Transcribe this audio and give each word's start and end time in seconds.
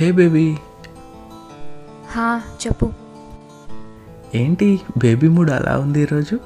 Hey 0.00 0.12
baby. 0.12 0.56
హా 2.10 2.42
చెప్పు. 2.66 2.90
ఏంటి 4.34 4.80
బేబీ 4.98 5.28
మూడ్ 5.28 5.50
అలా 5.50 5.78
ఉంది 5.78 6.00
ఈరోజు? 6.00 6.40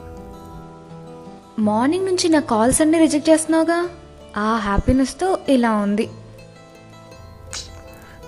మార్నింగ్ 1.59 2.07
నుంచి 2.07 2.29
నా 2.29 2.41
కాల్స్ 2.41 2.81
అన్ని 2.81 2.99
రిజెక్ట్ 2.99 3.31
చేస్తున్నావుగా? 3.31 3.89
ఆ 4.37 4.57
హ్యాపీనెస్తో 4.57 5.39
ఇలా 5.49 5.73
ఉంది. 5.73 6.11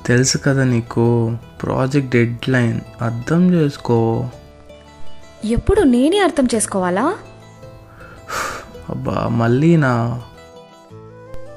తెలుసు 0.07 0.39
కదా 0.39 0.65
నీకు 0.65 1.37
ప్రాజెక్ట్ 1.63 2.11
డెడ్ 2.11 2.49
లైన్ 2.49 2.81
అర్థం 3.01 3.55
చేసుకో. 3.55 4.29
ఎప్పుడు 5.45 5.81
నేనే 5.81 6.19
అర్థం 6.19 6.49
చేసుకోవాలా? 6.55 7.15
అబ్బా 8.91 9.29
మళ్ళీ 9.29 9.77
నా 9.77 10.23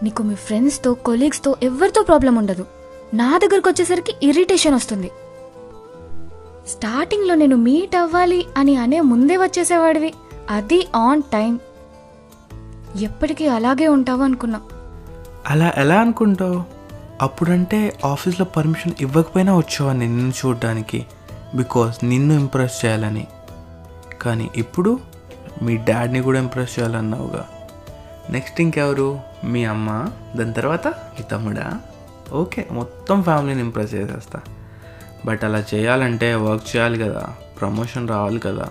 నీకు 0.03 0.23
మీ 0.23 0.35
ఫ్రెండ్స్తో 0.35 0.93
కొలీగ్స్తో 0.93 1.55
ఎవరితో 1.63 2.03
ప్రాబ్లం 2.03 2.35
ఉండదు. 2.35 2.65
నా 3.13 3.37
దగ్గరకు 3.37 3.69
వచ్చేసరికి 3.69 4.15
ఇరిటేషన్ 4.23 4.75
వస్తుంది. 4.75 5.11
స్టార్టింగ్లో 6.67 7.35
నేను 7.35 7.55
మీట్ 7.55 7.95
అవ్వాలి 7.95 8.45
అని 8.57 8.75
అనే 8.75 8.99
ముందే 8.99 9.37
వచ్చేసేవాడివి. 9.37 10.13
అది 10.49 10.87
ఆన్ 10.95 11.21
టైం 11.21 11.59
ఎప్పటికీ 12.99 13.47
అలాగే 13.47 13.87
ఉంటావు 13.87 14.23
అనుకున్నా. 14.23 14.61
అలా 15.47 15.73
ఎలా 15.77 15.95
అనుకుంటావు? 15.95 16.63
అప్పుడంటే 17.21 17.99
ఆఫీస్లో 18.05 18.45
పర్మిషన్ 18.45 18.93
ఇవ్వకపోయినా 19.01 19.55
వచ్చేవాడిని 19.55 20.07
నిన్ను 20.07 20.33
చూడడానికి. 20.45 21.05
బికాస్ 21.55 22.05
నిన్ను 22.05 22.33
ఇంప్రెస్ 22.33 22.85
చేయాలని. 22.85 23.27
కానీ 24.21 24.51
ఇప్పుడు 24.55 24.99
మీ 25.61 25.77
డాడీని 25.77 26.21
కూడా 26.21 26.39
ఇంప్రెస్ 26.39 26.79
చేయాలన్నావుగా. 26.79 27.47
నెక్స్ట్ 28.29 28.61
ఇంకెవరు? 28.61 29.19
మీ 29.43 29.65
అమ్మ 29.65 30.05
దాని 30.35 30.53
తర్వాత 30.53 30.87
మీ 30.87 31.23
తమ్ముడా? 31.23 31.81
ఓకే 32.31 32.67
మొత్తం 32.71 33.23
ఫ్యామిలీని 33.23 33.61
ఇంప్రెస్ 33.61 33.93
చేసేస్తా. 33.93 34.41
బట్ 35.25 35.43
అలా 35.43 35.63
చేయాలంటే 35.73 36.35
వర్క్ 36.35 36.75
చేయాలి 36.75 36.99
కదా 36.99 37.35
ప్రమోషన్ 37.61 38.09
రావాలి 38.09 38.39
కదా. 38.39 38.69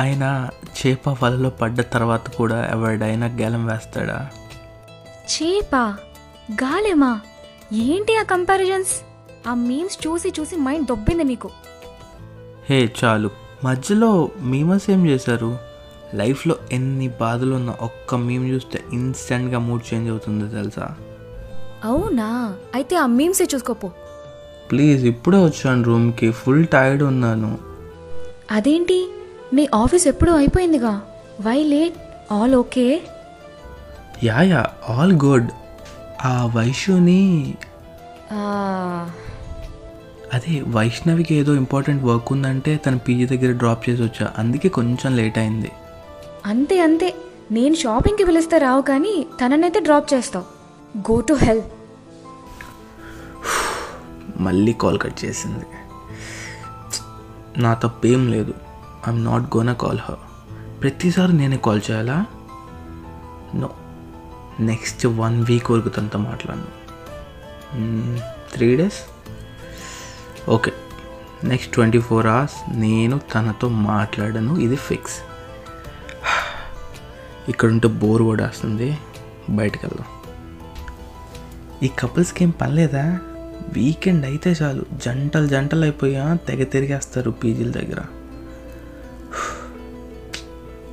అయినా 0.00 0.50
చేప 0.64 1.24
వలలో 1.24 1.50
పడ్డ 1.50 1.80
తర్వాత 1.80 2.30
కూడా 2.30 2.68
ఎవరిడైనా 2.70 3.26
గెలం 3.26 3.66
వేస్తాడా? 3.66 4.30
చేపా? 5.06 5.96
గాలేమా? 6.52 7.20
ఏంటి 7.72 8.16
ఆ 8.16 8.22
కంపారిజన్స్ 8.22 9.04
ఆ 9.48 9.54
మీమ్స్ 9.54 10.06
చూసి 10.06 10.32
చూసి 10.40 10.56
మైండ్ 10.56 10.86
దొబ్బింది 10.86 11.24
మీకు. 11.24 11.50
హే 12.70 12.92
చాలు. 13.04 13.30
మధ్యలో 13.64 14.30
మీమస్ 14.40 14.90
ఏం 14.90 15.06
చేశారు? 15.06 15.58
లైఫ్లో 16.14 16.56
ఎన్ని 16.72 17.08
బాధలు 17.08 17.54
ఉన్న 17.54 17.70
ఒక్క 17.70 18.14
మీమ్ 18.14 18.48
చూస్తే 18.48 18.84
ఇన్స్టెంట్గా 18.92 19.58
మూడ్ 19.58 19.94
చేంజ్ 19.94 20.10
అవుతుందో 20.10 20.46
తెలుసా? 20.46 20.96
అవునా? 21.84 22.56
అయితే 22.74 22.96
ఆ 22.96 23.06
మీమ్సే 23.06 23.48
చూసుకోపో. 23.54 23.90
ప్లీజ్ 24.70 25.04
ఇప్పుడే 25.04 25.44
వచ్చాను 25.44 25.82
రూమ్కి. 25.82 26.30
ఫుల్ 26.30 26.66
టైర్డ్ 26.66 27.02
ఉన్నాను. 27.02 27.58
అదేంటి? 28.50 29.08
నీ 29.52 29.68
ఆఫీస్ 29.74 30.08
ఎప్పుడూ 30.08 30.32
అయిపోయిందిగా. 30.32 31.02
Why 31.40 31.62
late? 31.62 31.94
All 32.32 32.54
okay? 32.54 33.02
Yeah 34.22 34.42
yeah. 34.42 34.66
All 34.88 35.12
good. 35.12 35.48
ఆ 36.24 36.52
వైష్యుని 36.56 37.54
అదే 40.34 40.60
వైష్ణవికి 40.66 41.34
ఏదో 41.34 41.54
ఇంపార్టెంట్ 41.54 42.04
వర్క్ 42.04 42.32
ఉందంటే 42.32 42.76
తన 42.76 42.96
పీజీ 42.96 43.36
దగ్గర 43.36 43.52
డ్రాప్ 43.52 43.90
చేసి 43.90 44.02
వచ్చా. 44.02 44.32
అందుకే 44.38 44.68
కొంచెం 44.68 45.16
లేట్ 45.16 45.38
అయింది. 45.38 45.70
అంతే 46.46 46.80
అంతే. 46.80 47.14
నేను 47.50 47.74
షాపింగ్కి 47.74 48.24
పిలిస్తే 48.24 48.58
రావు 48.58 48.82
కానీ 48.82 49.26
తననైతే 49.40 49.80
డ్రాప్ 49.80 50.14
చేస్తావు. 50.14 50.44
Go 50.98 51.20
to 51.20 51.34
help. 51.34 51.73
మళ్ళీ 54.40 54.72
కాల్ 54.72 54.98
కట్ 54.98 55.24
చేసింది. 55.24 55.66
నా 57.58 57.74
తప్పేం 57.74 58.30
లేదు. 58.32 58.54
I'm 59.06 59.24
not 59.24 59.56
gonna 59.56 59.74
call 59.74 59.98
her 59.98 60.22
ప్రతిసారి 60.80 61.32
నేనే 61.32 61.56
కాల్ 61.56 61.80
చేయాలా? 61.90 62.26
నో 63.54 63.70
నెక్స్ట్ 64.60 65.06
వన్ 65.06 65.46
వీక్ 65.46 65.70
వరకు 65.70 65.88
తనతో 65.88 66.18
మాట్లాడను. 66.18 66.72
Three 68.54 68.76
days 68.76 69.00
okay 70.48 70.72
next 71.44 71.72
twenty 71.72 71.98
four 71.98 72.26
hours 72.26 72.70
నేను 72.70 73.20
తనతో 73.34 73.68
మాట్లాడను. 73.68 74.56
ఇది 74.56 74.76
ఫిక్స్ 74.76 75.16
ఇక్కడ 77.48 77.68
ఉంటే 77.68 77.88
బోర్ 77.88 78.22
కూడా 78.22 78.46
వస్తుంది. 78.46 78.98
బయటకు 79.50 79.86
వెళ్దాం. 79.86 80.06
ఈ 81.82 81.88
కపుల్స్కి 81.88 82.44
ఏం 82.44 82.50
పనిలేదా 82.50 83.20
వీకెండ్ 83.74 84.26
అయితే 84.26 84.56
చాలు. 84.62 84.84
జంటలు 85.04 85.46
జంటలు 85.46 85.82
అయిపోయా 85.82 86.34
తెగ 86.34 86.62
తిరిగేస్తారు 86.64 87.30
పీజీల 87.30 87.70
దగ్గర. 87.70 88.02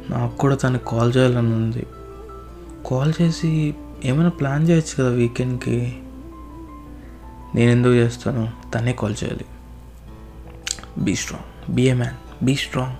నాకు 0.09 0.37
కూడా 0.37 0.55
తనకు 0.55 0.95
కాల్ 0.95 1.13
చేయాలని 1.17 1.53
ఉంది. 1.53 1.87
కాల్ 2.89 3.13
చేసి 3.21 3.75
ఏమైనా 4.05 4.29
ప్లాన్ 4.29 4.69
చేయొచ్చు 4.69 5.03
కదా 5.03 5.13
వీకెండ్కి? 5.13 5.97
నేను 7.55 7.71
ఎందుకు 7.71 7.93
చేస్తాను? 7.93 8.51
తనే 8.73 8.93
కాల్ 8.93 9.15
చేయాలి. 9.23 9.45
Be 10.97 11.15
strong 11.15 11.75
be 11.75 11.81
a 11.81 11.93
man 11.93 12.45
be 12.45 12.55
strong 12.55 12.95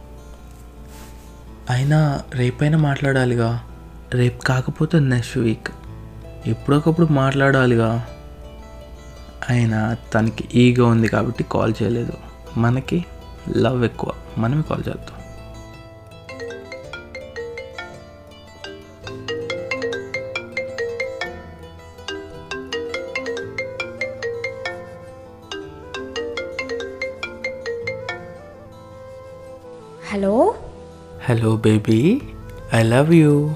అయినా 1.70 2.22
రేపైనా 2.34 2.78
మాట్లాడాలిగా. 2.78 3.68
రేపు 4.14 4.42
కాకపోతే 4.42 5.00
నెక్స్ట్ 5.00 5.38
వీక్ 5.38 5.68
ఎప్పుడొకప్పుడు 6.46 7.08
మాట్లాడాలిగా. 7.08 8.08
అయినా 9.50 9.98
తనకి 10.14 10.60
ఈగో 10.60 10.86
ఉంది 10.86 11.08
కాబట్టి 11.08 11.44
కాల్ 11.44 11.74
చేయలేదు. 11.84 12.14
మనకి 12.58 13.06
లవ్ 13.58 13.84
ఎక్కువ. 13.84 14.14
మనమే 14.38 14.62
కాల్ 14.62 14.84
చేద్దాం. 14.90 15.18
Hello? 30.12 30.56
Hello 31.30 31.56
baby 31.56 32.22
I 32.74 32.84
love 32.84 33.14
you. 33.14 33.56